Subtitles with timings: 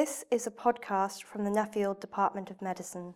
[0.00, 3.14] This is a podcast from the Nuffield Department of Medicine.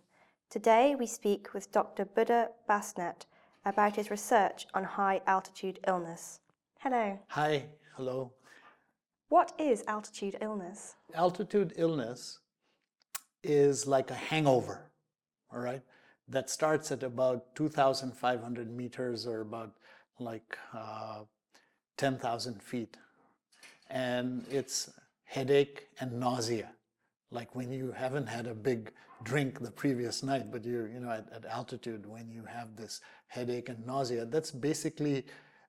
[0.49, 2.05] Today we speak with Dr.
[2.05, 3.25] Buddha Basnyat
[3.65, 6.39] about his research on high altitude illness.
[6.79, 7.19] Hello.
[7.27, 7.65] Hi,
[7.97, 8.31] hello.
[9.27, 10.95] What is altitude illness?
[11.13, 12.39] Altitude illness
[13.43, 14.89] is like a hangover,
[15.51, 15.81] all right,
[16.29, 19.73] that starts at about 2,500 meters or about
[20.17, 21.23] like uh,
[21.97, 22.95] 10,000 feet.
[23.89, 24.89] And it's
[25.29, 26.69] headache and nausea,
[27.29, 31.11] like when you haven't had a big drink the previous night, but you're, you know,
[31.11, 34.25] at, at altitude when you have this headache and nausea.
[34.25, 35.17] That's basically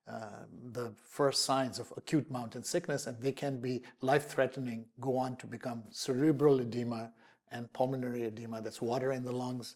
[0.07, 5.35] uh, the first signs of acute mountain sickness, and they can be life-threatening, go on
[5.37, 7.11] to become cerebral edema
[7.51, 8.61] and pulmonary edema.
[8.61, 9.75] That's water in the lungs,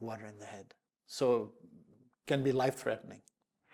[0.00, 0.74] water in the head.
[1.06, 1.52] So
[2.26, 3.22] can be life-threatening.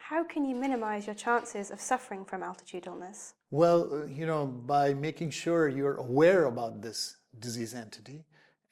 [0.09, 3.35] How can you minimize your chances of suffering from altitude illness?
[3.51, 8.25] Well, uh, you know, by making sure you're aware about this disease entity,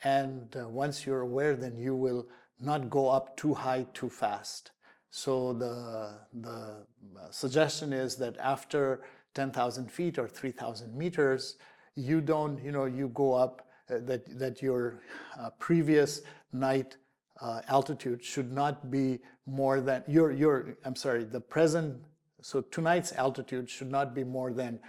[0.04, 2.28] and uh, once you're aware, then you will
[2.60, 4.70] not go up too high too fast.
[5.10, 6.86] So the, the
[7.20, 9.02] uh, suggestion is that after
[9.34, 11.56] 10,000 feet or 3,000 meters,
[11.96, 15.00] you don't, you know, you go up, uh, that, that your
[15.36, 16.22] uh, previous
[16.52, 16.96] night
[17.40, 22.00] uh, altitude should not be more than, your, your, I'm sorry, the present,
[22.42, 24.80] so tonight's altitude should not be more than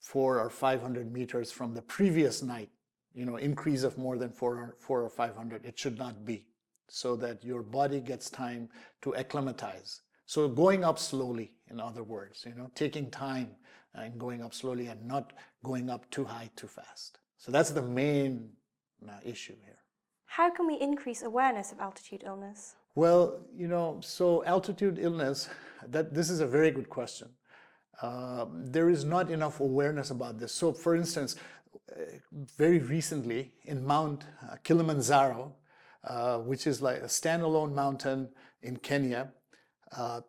[0.00, 2.70] four or 500 meters from the previous night,
[3.14, 6.46] you know, increase of more than four or, four or 500, it should not be
[6.88, 8.68] so that your body gets time
[9.00, 10.02] to acclimatize.
[10.26, 13.50] So going up slowly, in other words, you know, taking time
[13.94, 15.32] and going up slowly and not
[15.64, 17.18] going up too high too fast.
[17.38, 18.50] So that's the main
[19.08, 19.81] uh, issue here.
[20.36, 22.76] How can we increase awareness of altitude illness?
[22.94, 25.50] Well, you know, so altitude illness,
[25.86, 27.28] that this is a very good question.
[28.00, 30.54] Uh, there is not enough awareness about this.
[30.54, 31.36] So, for instance,
[31.90, 32.04] uh,
[32.56, 35.52] very recently in Mount uh, Kilimanjaro,
[36.04, 38.30] uh, which is like a standalone mountain
[38.62, 39.32] in Kenya,
[39.94, 40.22] uh,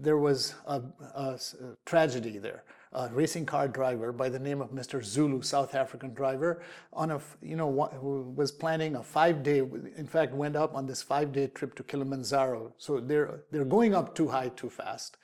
[0.00, 0.80] there was a,
[1.14, 1.38] a, a,
[1.84, 2.64] tragedy there.
[2.94, 5.02] A racing car driver by the name of Mr.
[5.02, 6.62] Zulu, South African driver,
[6.92, 9.58] on a you know who was planning a five-day.
[9.96, 12.72] In fact, went up on this five-day trip to Kilimanjaro.
[12.78, 15.16] So they're they're going up too high too fast,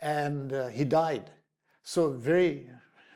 [0.00, 1.30] and uh, he died.
[1.84, 2.68] So very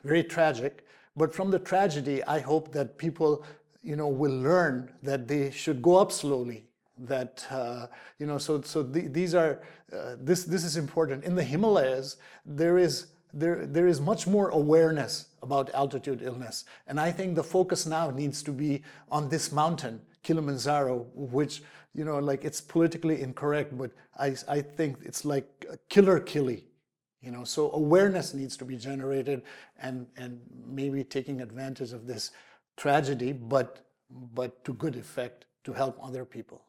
[0.05, 0.85] very tragic.
[1.17, 3.45] But from the tragedy, I hope that people
[3.87, 6.65] you know, will learn that they should go up slowly.
[6.99, 7.87] That uh,
[8.19, 9.63] you know, so so the, these are
[9.93, 11.25] uh, this this is important.
[11.25, 16.99] In the Himalayas, there is there there is much more awareness about altitude illness, and
[17.01, 21.63] I think the focus now needs to be on this mountain, Kilimanjaro, which
[21.95, 26.65] you know, like it's politically incorrect, but I I think it's like a killer killy
[27.23, 29.43] you know so awareness needs to be generated
[29.79, 32.31] and and maybe taking advantage of this
[32.77, 36.66] tragedy, but, but to good effect to help other people.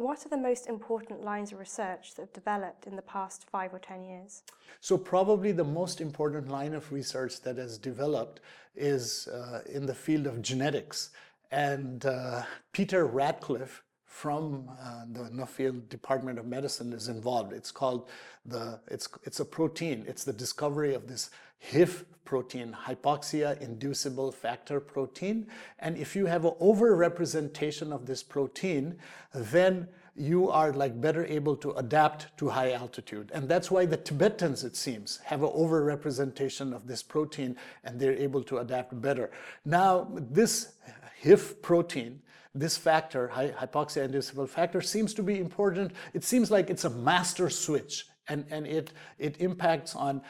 [0.00, 3.74] What are the most important lines of research that have developed in the past five
[3.74, 4.44] or 10 years?
[4.80, 8.40] So, probably the most important line of research that has developed
[8.74, 11.10] is uh, in the field of genetics.
[11.50, 17.52] And uh, Peter Ratcliffe from uh, the Nuffield Department of Medicine is involved.
[17.52, 18.08] It's called
[18.44, 20.04] the, it's, it's a protein.
[20.06, 25.46] It's the discovery of this HIF protein, hypoxia inducible factor protein.
[25.78, 28.96] And if you have an overrepresentation of this protein,
[29.32, 33.30] then you are like better able to adapt to high altitude.
[33.32, 38.12] And that's why the Tibetans, it seems, have an overrepresentation of this protein and they're
[38.12, 39.30] able to adapt better.
[39.64, 40.72] Now, this
[41.20, 42.20] HIF protein,
[42.54, 45.92] this factor, hypoxia inducible factor, seems to be important.
[46.14, 50.22] It seems like it's a master switch and, and it, it impacts on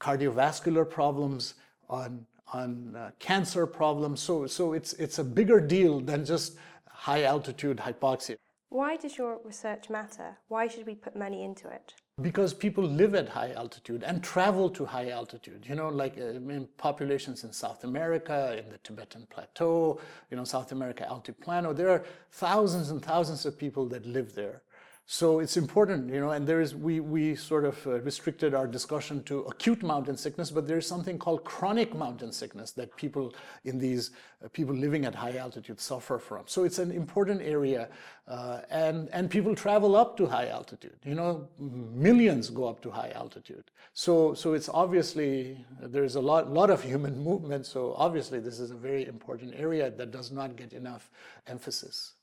[0.00, 1.54] cardiovascular problems,
[1.88, 4.20] on, on uh, cancer problems.
[4.20, 6.56] So, so it's, it's a bigger deal than just
[6.88, 8.36] high altitude hypoxia.
[8.68, 10.38] Why does your research matter?
[10.48, 11.94] Why should we put money into it?
[12.22, 15.66] Because people live at high altitude and travel to high altitude.
[15.68, 20.44] You know, like uh, in populations in South America, in the Tibetan Plateau, you know,
[20.44, 24.62] South America Altiplano, there are thousands and thousands of people that live there.
[25.08, 28.66] So it's important, you know, and there is, we, we sort of uh, restricted our
[28.66, 33.32] discussion to acute mountain sickness, but there's something called chronic mountain sickness that people
[33.64, 34.10] in these,
[34.44, 36.42] uh, people living at high altitude suffer from.
[36.46, 37.88] So it's an important area,
[38.26, 42.90] uh, and, and people travel up to high altitude, you know, millions go up to
[42.90, 43.70] high altitude.
[43.94, 48.72] So, so it's obviously, there's a lot, lot of human movement, so obviously this is
[48.72, 51.10] a very important area that does not get enough
[51.46, 52.15] emphasis.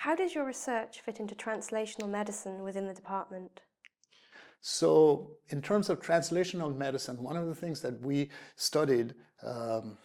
[0.00, 3.60] How does your research fit into translational medicine within the department?
[4.62, 9.12] So, in terms of translational medicine, one of the things that we studied
[9.42, 9.98] um,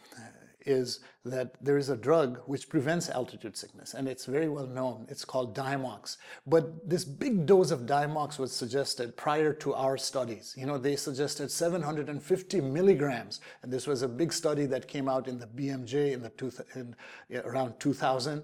[0.66, 5.06] is that there is a drug which prevents altitude sickness, and it's very well known.
[5.08, 6.18] It's called Diamox.
[6.46, 10.56] But this big dose of Diamox was suggested prior to our studies.
[10.58, 15.30] You know, they suggested 750 milligrams, and this was a big study that came out
[15.30, 16.98] in the BMJ in the two, in,
[17.46, 18.44] around 2000.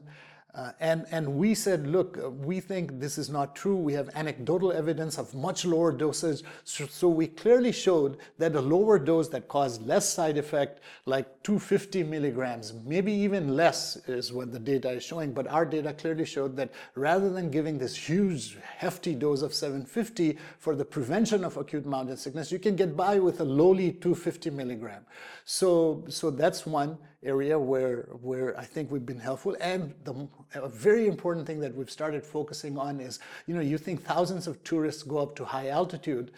[0.53, 3.77] Uh, and, and we said, look, uh, we think this is not true.
[3.77, 6.41] We have anecdotal evidence of much lower dosage.
[6.65, 11.41] So, so, we clearly showed that a lower dose that caused less side effect, like
[11.43, 15.31] 250 milligrams, maybe even less is what the data is showing.
[15.31, 20.37] But our data clearly showed that rather than giving this huge, hefty dose of 750
[20.57, 24.49] for the prevention of acute mountain sickness, you can get by with a lowly 250
[24.49, 25.05] milligram.
[25.45, 29.55] So, so that's one area where, where I think we've been helpful.
[29.59, 33.77] And the, a very important thing that we've started focusing on is, you know, you
[33.77, 36.31] think thousands of tourists go up to high altitude,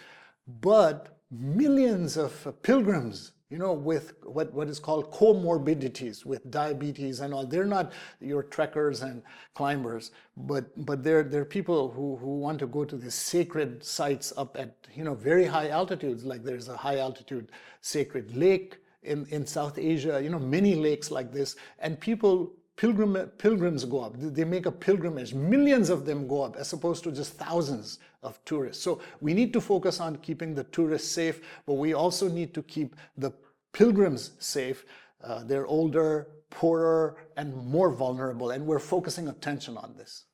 [0.61, 7.35] but millions of pilgrims you know, with what, what is called comorbidities, with diabetes and
[7.35, 7.45] all.
[7.45, 9.21] They're not your trekkers and
[9.53, 14.33] climbers, but, but they're, they're people who, who want to go to these sacred sites
[14.37, 17.49] up at, you know, very high altitudes, like there's a high altitude
[17.81, 23.31] sacred lake in, in South Asia, you know, many lakes like this, and people pilgrim,
[23.37, 24.13] pilgrims go up.
[24.17, 25.33] They make a pilgrimage.
[25.33, 28.83] Millions of them go up as opposed to just thousands of tourists.
[28.83, 32.63] So we need to focus on keeping the tourists safe, but we also need to
[32.63, 33.31] keep the
[33.73, 34.85] pilgrims safe.
[35.23, 40.25] Uh, they're older, poorer, and more vulnerable, and we're focusing attention on this.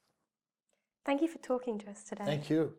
[1.06, 2.26] Thank you for talking to us today.
[2.26, 2.74] Thank you.